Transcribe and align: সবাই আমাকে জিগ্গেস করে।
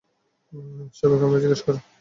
সবাই 0.97 1.17
আমাকে 1.19 1.41
জিগ্গেস 1.43 1.61
করে। 1.65 1.79